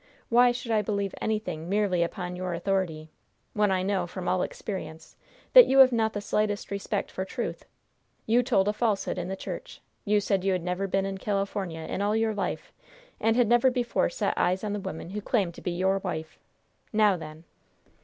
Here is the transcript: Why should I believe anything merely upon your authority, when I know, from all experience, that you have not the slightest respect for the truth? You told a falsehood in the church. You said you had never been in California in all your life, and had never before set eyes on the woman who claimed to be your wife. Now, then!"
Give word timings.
Why 0.29 0.51
should 0.51 0.71
I 0.71 0.81
believe 0.81 1.13
anything 1.21 1.69
merely 1.69 2.01
upon 2.01 2.35
your 2.35 2.55
authority, 2.55 3.11
when 3.53 3.69
I 3.69 3.83
know, 3.83 4.07
from 4.07 4.27
all 4.27 4.41
experience, 4.41 5.15
that 5.53 5.67
you 5.67 5.77
have 5.77 5.91
not 5.91 6.13
the 6.13 6.21
slightest 6.21 6.71
respect 6.71 7.11
for 7.11 7.23
the 7.23 7.29
truth? 7.29 7.65
You 8.25 8.41
told 8.41 8.67
a 8.67 8.73
falsehood 8.73 9.19
in 9.19 9.27
the 9.27 9.35
church. 9.35 9.79
You 10.03 10.19
said 10.19 10.43
you 10.43 10.53
had 10.53 10.63
never 10.63 10.87
been 10.87 11.05
in 11.05 11.19
California 11.19 11.81
in 11.81 12.01
all 12.01 12.15
your 12.15 12.33
life, 12.33 12.73
and 13.19 13.35
had 13.35 13.47
never 13.47 13.69
before 13.69 14.09
set 14.09 14.33
eyes 14.35 14.63
on 14.63 14.73
the 14.73 14.79
woman 14.79 15.11
who 15.11 15.21
claimed 15.21 15.53
to 15.53 15.61
be 15.61 15.69
your 15.69 15.99
wife. 15.99 16.39
Now, 16.91 17.15
then!" 17.15 17.43